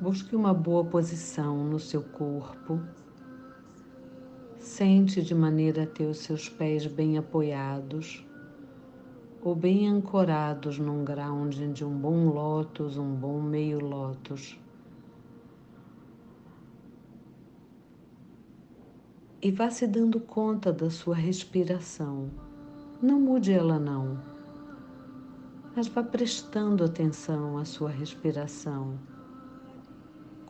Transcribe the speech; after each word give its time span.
Busque 0.00 0.34
uma 0.34 0.54
boa 0.54 0.82
posição 0.82 1.62
no 1.62 1.78
seu 1.78 2.02
corpo. 2.02 2.80
Sente 4.58 5.20
de 5.20 5.34
maneira 5.34 5.82
a 5.82 5.86
ter 5.86 6.06
os 6.06 6.20
seus 6.20 6.48
pés 6.48 6.86
bem 6.86 7.18
apoiados 7.18 8.26
ou 9.42 9.54
bem 9.54 9.86
ancorados 9.86 10.78
num 10.78 11.04
ground 11.04 11.54
de 11.74 11.84
um 11.84 11.94
bom 11.94 12.30
lótus, 12.30 12.96
um 12.96 13.14
bom 13.14 13.42
meio 13.42 13.78
lótus. 13.78 14.58
E 19.42 19.50
vá 19.50 19.68
se 19.68 19.86
dando 19.86 20.18
conta 20.18 20.72
da 20.72 20.88
sua 20.88 21.14
respiração. 21.14 22.30
Não 23.02 23.20
mude 23.20 23.52
ela 23.52 23.78
não, 23.78 24.18
mas 25.76 25.88
vá 25.88 26.02
prestando 26.02 26.84
atenção 26.84 27.58
à 27.58 27.66
sua 27.66 27.90
respiração. 27.90 29.09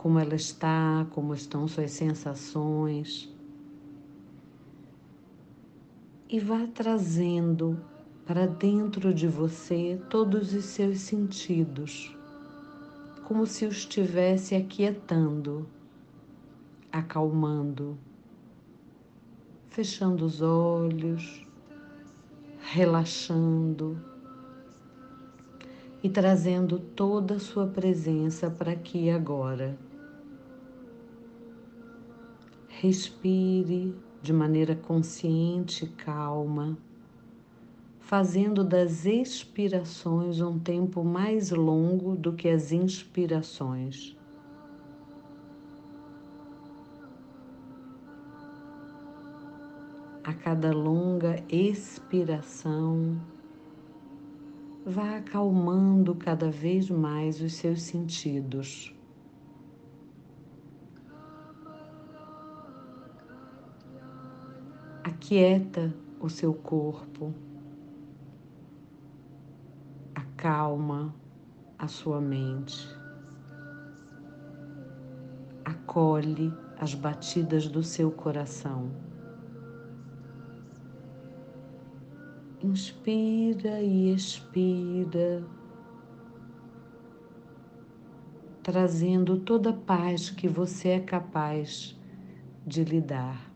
Como 0.00 0.18
ela 0.18 0.34
está, 0.34 1.06
como 1.10 1.34
estão 1.34 1.68
suas 1.68 1.90
sensações. 1.90 3.30
E 6.26 6.40
vá 6.40 6.66
trazendo 6.66 7.78
para 8.24 8.46
dentro 8.46 9.12
de 9.12 9.28
você 9.28 10.00
todos 10.08 10.54
os 10.54 10.64
seus 10.64 11.00
sentidos, 11.00 12.16
como 13.24 13.44
se 13.44 13.66
os 13.66 13.76
estivesse 13.76 14.54
aquietando, 14.54 15.68
acalmando, 16.90 17.98
fechando 19.68 20.24
os 20.24 20.40
olhos, 20.40 21.46
relaxando 22.72 24.02
e 26.02 26.08
trazendo 26.08 26.78
toda 26.78 27.34
a 27.34 27.38
sua 27.38 27.66
presença 27.66 28.50
para 28.50 28.72
aqui 28.72 29.10
agora. 29.10 29.89
Respire 32.82 33.94
de 34.22 34.32
maneira 34.32 34.74
consciente 34.74 35.84
e 35.84 35.88
calma 35.88 36.78
fazendo 37.98 38.64
das 38.64 39.04
expirações 39.04 40.40
um 40.40 40.58
tempo 40.58 41.04
mais 41.04 41.50
longo 41.50 42.16
do 42.16 42.32
que 42.32 42.48
as 42.48 42.72
inspirações. 42.72 44.16
A 50.24 50.32
cada 50.32 50.72
longa 50.72 51.36
expiração, 51.50 53.20
vá 54.86 55.18
acalmando 55.18 56.14
cada 56.14 56.50
vez 56.50 56.88
mais 56.88 57.42
os 57.42 57.52
seus 57.52 57.82
sentidos. 57.82 58.98
Aquieta 65.10 65.92
o 66.20 66.28
seu 66.28 66.54
corpo 66.54 67.34
acalma 70.14 71.12
a 71.76 71.88
sua 71.88 72.20
mente, 72.20 72.88
acolhe 75.64 76.50
as 76.78 76.94
batidas 76.94 77.66
do 77.66 77.82
seu 77.82 78.10
coração. 78.12 78.90
Inspira 82.62 83.82
e 83.82 84.14
expira, 84.14 85.44
trazendo 88.62 89.40
toda 89.40 89.70
a 89.70 89.74
paz 89.74 90.30
que 90.30 90.46
você 90.46 90.90
é 90.90 91.00
capaz 91.00 91.98
de 92.64 92.84
lidar. 92.84 93.49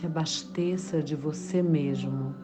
Se 0.00 0.06
abasteça 0.06 1.02
de 1.02 1.14
você 1.14 1.62
mesmo. 1.62 2.34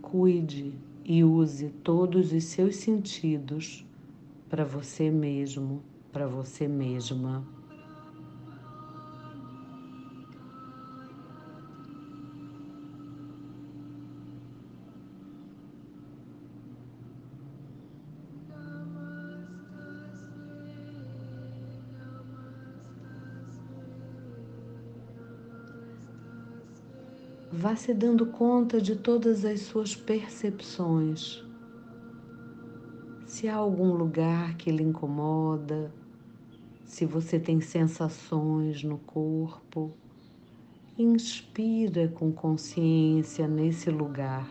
Cuide 0.00 0.72
e 1.04 1.22
use 1.22 1.68
todos 1.68 2.32
os 2.32 2.44
seus 2.44 2.76
sentidos 2.76 3.84
para 4.48 4.64
você 4.64 5.10
mesmo, 5.10 5.82
para 6.10 6.26
você 6.26 6.66
mesma. 6.66 7.57
Vá 27.60 27.74
se 27.74 27.92
dando 27.92 28.24
conta 28.24 28.80
de 28.80 28.94
todas 28.94 29.44
as 29.44 29.62
suas 29.62 29.96
percepções. 29.96 31.44
Se 33.26 33.48
há 33.48 33.56
algum 33.56 33.94
lugar 33.94 34.56
que 34.56 34.70
lhe 34.70 34.84
incomoda, 34.84 35.92
se 36.84 37.04
você 37.04 37.36
tem 37.36 37.60
sensações 37.60 38.84
no 38.84 38.98
corpo, 38.98 39.92
inspira 40.96 42.06
com 42.06 42.30
consciência 42.30 43.48
nesse 43.48 43.90
lugar 43.90 44.48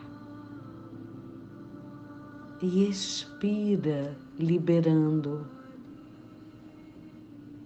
e 2.60 2.86
expira 2.90 4.14
liberando 4.38 5.46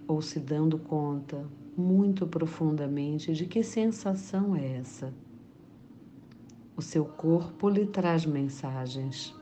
ou 0.06 0.22
se 0.22 0.38
dando 0.38 0.78
conta 0.78 1.44
muito 1.76 2.28
profundamente 2.28 3.32
de 3.32 3.46
que 3.46 3.64
sensação 3.64 4.54
é 4.54 4.76
essa. 4.76 5.12
O 6.76 6.82
seu 6.82 7.04
corpo 7.04 7.68
lhe 7.68 7.86
traz 7.86 8.24
mensagens. 8.24 9.34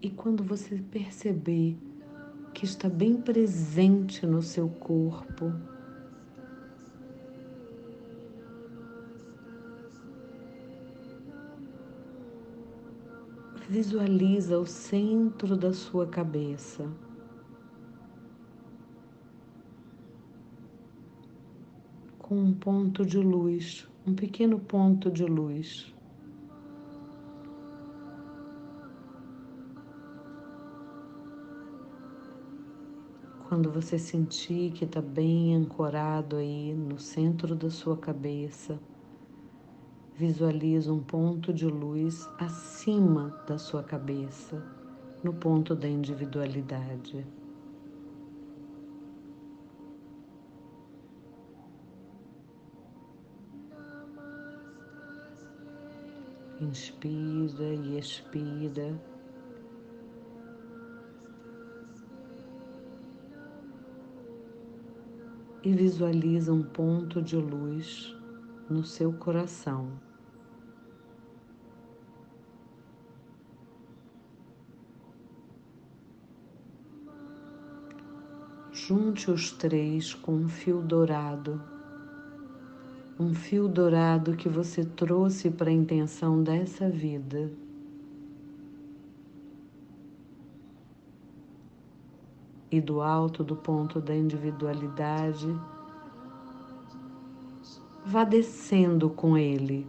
E 0.00 0.10
quando 0.10 0.42
você 0.42 0.82
perceber 0.90 1.76
que 2.52 2.64
está 2.64 2.88
bem 2.88 3.20
presente 3.20 4.26
no 4.26 4.42
seu 4.42 4.68
corpo, 4.68 5.52
Visualiza 13.72 14.58
o 14.58 14.66
centro 14.66 15.56
da 15.56 15.72
sua 15.72 16.06
cabeça. 16.06 16.86
Com 22.32 22.38
um 22.38 22.54
ponto 22.54 23.04
de 23.04 23.18
luz, 23.18 23.86
um 24.06 24.14
pequeno 24.14 24.58
ponto 24.58 25.10
de 25.10 25.22
luz. 25.22 25.94
Quando 33.46 33.70
você 33.70 33.98
sentir 33.98 34.72
que 34.72 34.86
está 34.86 35.02
bem 35.02 35.54
ancorado 35.54 36.36
aí 36.36 36.72
no 36.74 36.98
centro 36.98 37.54
da 37.54 37.68
sua 37.68 37.98
cabeça, 37.98 38.80
Visualiza 40.14 40.90
um 40.90 41.02
ponto 41.02 41.52
de 41.52 41.66
luz 41.66 42.26
acima 42.38 43.42
da 43.46 43.58
sua 43.58 43.82
cabeça, 43.82 44.62
no 45.22 45.34
ponto 45.34 45.74
da 45.74 45.88
individualidade. 45.88 47.26
Inspira 56.62 57.74
e 57.74 57.98
expira. 57.98 58.96
E 65.64 65.72
visualiza 65.74 66.52
um 66.52 66.62
ponto 66.62 67.20
de 67.20 67.36
luz 67.36 68.16
no 68.70 68.84
seu 68.84 69.12
coração. 69.12 69.90
Junte 78.70 79.32
os 79.32 79.50
três 79.50 80.14
com 80.14 80.32
um 80.32 80.48
fio 80.48 80.80
dourado, 80.80 81.71
um 83.22 83.34
fio 83.34 83.68
dourado 83.68 84.36
que 84.36 84.48
você 84.48 84.84
trouxe 84.84 85.50
para 85.50 85.70
a 85.70 85.72
intenção 85.72 86.42
dessa 86.42 86.88
vida. 86.88 87.50
e 92.72 92.80
do 92.80 93.02
alto 93.02 93.44
do 93.44 93.54
ponto 93.54 94.00
da 94.00 94.16
individualidade, 94.16 95.46
vá 98.06 98.24
descendo 98.24 99.10
com 99.10 99.36
ele 99.36 99.86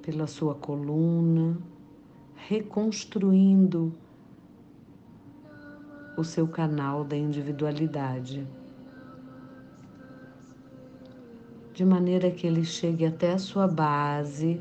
pela 0.00 0.26
sua 0.26 0.54
coluna, 0.54 1.58
reconstruindo 2.34 3.92
o 6.16 6.24
seu 6.24 6.48
canal 6.48 7.04
da 7.04 7.18
individualidade. 7.18 8.48
De 11.78 11.84
maneira 11.84 12.28
que 12.28 12.44
ele 12.44 12.64
chegue 12.64 13.06
até 13.06 13.34
a 13.34 13.38
sua 13.38 13.68
base, 13.68 14.60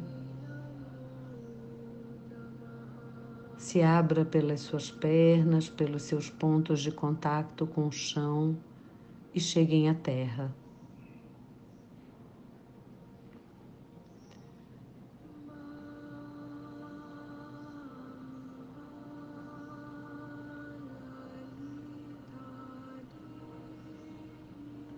se 3.58 3.82
abra 3.82 4.24
pelas 4.24 4.62
suas 4.62 4.92
pernas, 4.92 5.68
pelos 5.68 6.04
seus 6.04 6.30
pontos 6.30 6.80
de 6.80 6.92
contato 6.92 7.66
com 7.66 7.88
o 7.88 7.92
chão 7.92 8.56
e 9.34 9.40
cheguem 9.40 9.90
à 9.90 9.96
terra. 9.96 10.56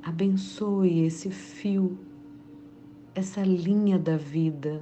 Abençoe 0.04 1.06
esse 1.06 1.32
fio, 1.32 2.09
essa 3.20 3.42
linha 3.42 4.00
da 4.00 4.16
vida, 4.16 4.82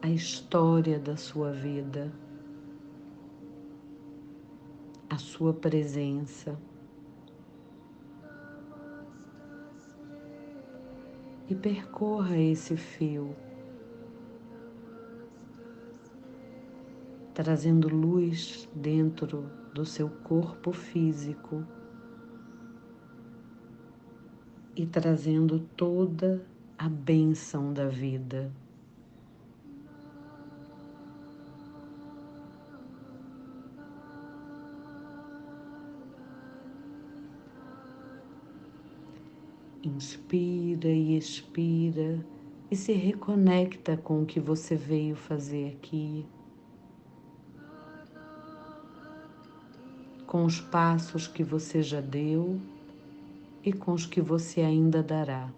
a 0.00 0.08
história 0.08 0.98
da 0.98 1.14
sua 1.14 1.52
vida, 1.52 2.10
a 5.10 5.18
sua 5.18 5.52
presença. 5.52 6.58
E 11.50 11.54
percorra 11.54 12.38
esse 12.38 12.78
fio, 12.78 13.36
trazendo 17.34 17.88
luz 17.88 18.66
dentro 18.74 19.50
do 19.74 19.84
seu 19.84 20.08
corpo 20.08 20.72
físico 20.72 21.62
e 24.76 24.86
trazendo 24.86 25.58
toda 25.76 26.44
a 26.78 26.88
bênção 26.88 27.72
da 27.72 27.88
vida. 27.88 28.52
Inspira 39.82 40.88
e 40.88 41.16
expira 41.16 42.24
e 42.70 42.76
se 42.76 42.92
reconecta 42.92 43.96
com 43.96 44.22
o 44.22 44.26
que 44.26 44.38
você 44.38 44.76
veio 44.76 45.16
fazer 45.16 45.74
aqui. 45.74 46.26
com 50.26 50.44
os 50.44 50.60
passos 50.60 51.28
que 51.28 51.44
você 51.44 51.82
já 51.82 52.00
deu 52.00 52.60
e 53.66 53.72
com 53.72 53.92
os 53.92 54.06
que 54.06 54.20
você 54.20 54.60
ainda 54.60 55.02
dará. 55.02 55.52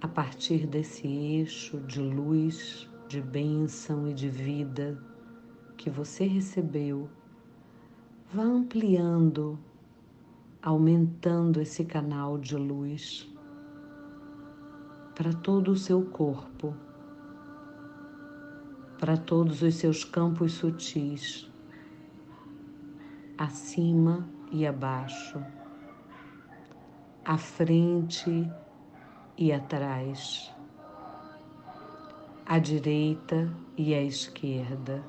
A 0.00 0.06
partir 0.06 0.68
desse 0.68 1.04
eixo 1.04 1.80
de 1.80 2.00
luz, 2.00 2.88
de 3.08 3.20
bênção 3.20 4.08
e 4.08 4.14
de 4.14 4.28
vida 4.28 5.02
que 5.76 5.90
você 5.90 6.26
recebeu, 6.26 7.10
vá 8.32 8.44
ampliando 8.44 9.58
aumentando 10.62 11.60
esse 11.60 11.84
canal 11.84 12.38
de 12.38 12.56
luz 12.56 13.35
para 15.16 15.32
todo 15.32 15.72
o 15.72 15.76
seu 15.76 16.04
corpo, 16.04 16.76
para 19.00 19.16
todos 19.16 19.62
os 19.62 19.76
seus 19.76 20.04
campos 20.04 20.52
sutis, 20.52 21.50
acima 23.38 24.28
e 24.52 24.66
abaixo, 24.66 25.42
à 27.24 27.38
frente 27.38 28.46
e 29.38 29.50
atrás, 29.50 30.54
à 32.44 32.58
direita 32.58 33.50
e 33.74 33.94
à 33.94 34.02
esquerda 34.02 35.02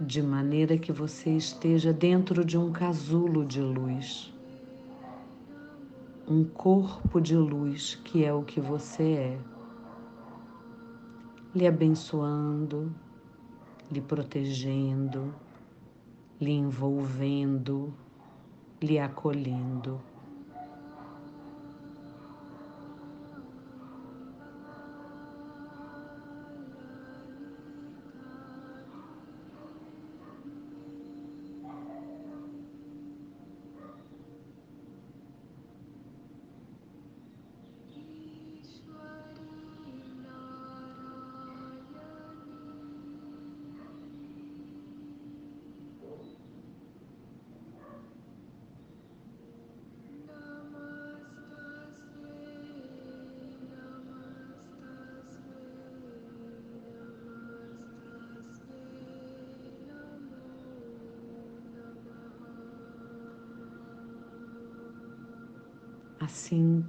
de 0.00 0.22
maneira 0.22 0.78
que 0.78 0.90
você 0.90 1.36
esteja 1.36 1.92
dentro 1.92 2.42
de 2.42 2.56
um 2.56 2.72
casulo 2.72 3.44
de 3.44 3.60
luz, 3.60 4.32
um 6.26 6.42
corpo 6.42 7.20
de 7.20 7.36
luz 7.36 7.96
que 8.02 8.24
é 8.24 8.32
o 8.32 8.42
que 8.42 8.62
você 8.62 9.02
é, 9.02 9.38
lhe 11.54 11.66
abençoando, 11.66 12.90
lhe 13.92 14.00
protegendo, 14.00 15.34
lhe 16.40 16.52
envolvendo, 16.52 17.92
lhe 18.80 18.98
acolhendo. 18.98 20.00
Assim 66.30 66.84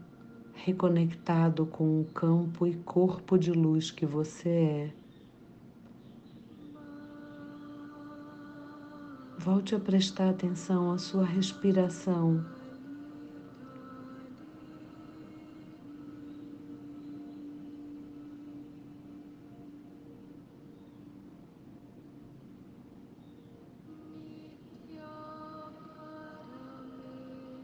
reconectado 0.53 1.65
com 1.65 2.01
o 2.01 2.05
campo 2.05 2.67
e 2.67 2.75
corpo 2.75 3.37
de 3.39 3.51
luz 3.51 3.89
que 3.89 4.05
você 4.05 4.49
é. 4.49 4.93
Volte 9.39 9.73
a 9.73 9.79
prestar 9.79 10.29
atenção 10.29 10.91
à 10.91 10.99
sua 10.99 11.25
respiração. 11.25 12.45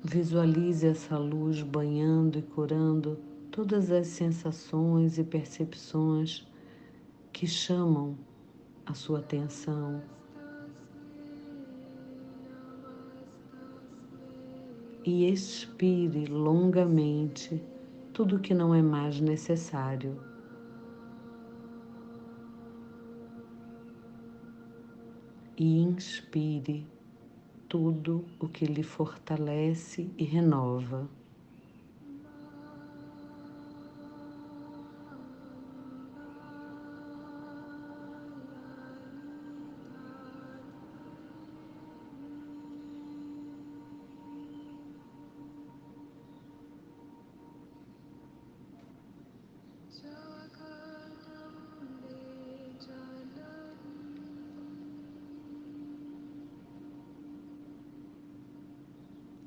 Visualize 0.10 0.88
essa 0.88 1.18
luz 1.18 1.62
banhando 1.62 2.40
e 2.40 2.42
curando 2.42 3.20
todas 3.52 3.92
as 3.92 4.08
sensações 4.08 5.18
e 5.18 5.24
percepções 5.24 6.48
que 7.34 7.46
chamam 7.46 8.18
a 8.86 8.94
sua 8.94 9.20
atenção. 9.20 10.02
E 15.04 15.30
expire 15.30 16.26
longamente 16.28 17.62
tudo 18.14 18.40
que 18.40 18.54
não 18.54 18.74
é 18.74 18.82
mais 18.82 19.20
necessário. 19.20 20.18
E 25.58 25.82
inspire 25.82 26.88
tudo 27.67 28.25
o 28.39 28.47
que 28.47 28.65
lhe 28.65 28.83
fortalece 28.83 30.09
e 30.17 30.24
renova. 30.24 31.09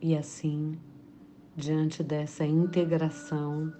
E 0.02 0.16
assim, 0.16 0.78
diante 1.54 2.02
dessa 2.02 2.46
integração, 2.46 3.70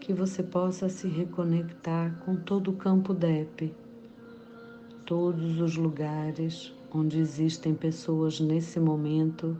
que 0.00 0.12
você 0.12 0.40
possa 0.40 0.88
se 0.88 1.08
reconectar 1.08 2.16
com 2.20 2.36
todo 2.36 2.70
o 2.70 2.76
campo 2.76 3.12
DEP, 3.12 3.74
todos 5.04 5.60
os 5.60 5.76
lugares 5.76 6.72
onde 6.92 7.18
existem 7.18 7.74
pessoas 7.74 8.38
nesse 8.38 8.78
momento 8.78 9.58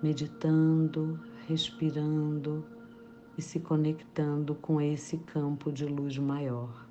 meditando, 0.00 1.18
respirando 1.48 2.64
e 3.36 3.42
se 3.42 3.58
conectando 3.58 4.54
com 4.54 4.80
esse 4.80 5.18
campo 5.18 5.72
de 5.72 5.84
luz 5.84 6.16
maior. 6.16 6.87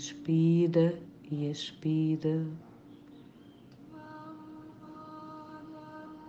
Inspira 0.00 0.98
e 1.30 1.50
expira. 1.50 2.46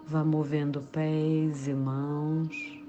Vá 0.06 0.26
movendo 0.26 0.82
pés 0.82 1.70
e 1.70 1.74
mãos. 1.74 2.84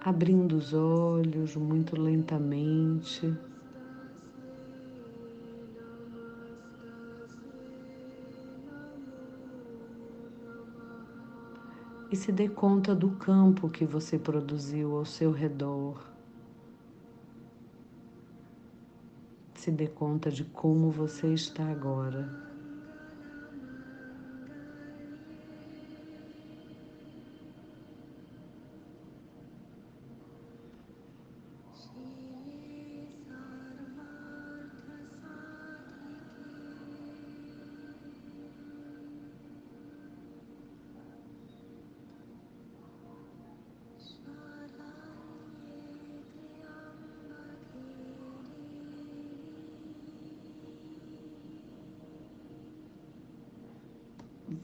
Abrindo 0.00 0.58
os 0.58 0.72
olhos 0.72 1.56
muito 1.56 2.00
lentamente. 2.00 3.36
E 12.10 12.16
se 12.16 12.32
dê 12.32 12.48
conta 12.48 12.94
do 12.94 13.10
campo 13.10 13.68
que 13.68 13.84
você 13.84 14.18
produziu 14.18 14.96
ao 14.96 15.04
seu 15.04 15.30
redor. 15.30 16.02
Se 19.54 19.70
dê 19.70 19.86
conta 19.86 20.30
de 20.30 20.44
como 20.44 20.90
você 20.90 21.34
está 21.34 21.68
agora. 21.68 22.47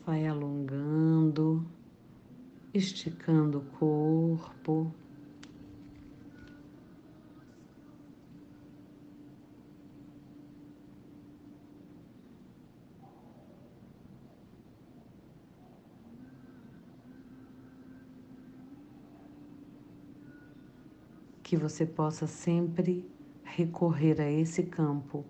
Vai 0.06 0.26
alongando, 0.26 1.64
esticando 2.72 3.58
o 3.58 3.64
corpo. 3.78 4.92
Que 21.42 21.56
você 21.56 21.86
possa 21.86 22.26
sempre 22.26 23.08
recorrer 23.44 24.20
a 24.20 24.30
esse 24.30 24.64
campo 24.64 25.24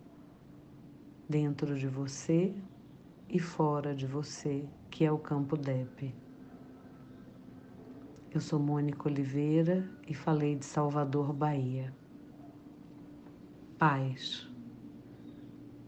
dentro 1.28 1.76
de 1.76 1.86
você 1.86 2.54
e 3.28 3.38
fora 3.38 3.94
de 3.94 4.06
você, 4.06 4.68
que 4.90 5.04
é 5.04 5.10
o 5.12 5.18
campo 5.18 5.56
DEP. 5.56 6.14
Eu 8.30 8.40
sou 8.40 8.58
Mônica 8.58 9.08
Oliveira 9.08 9.88
e 10.06 10.14
falei 10.14 10.56
de 10.56 10.64
Salvador, 10.64 11.32
Bahia. 11.32 11.94
Paz. 13.78 14.53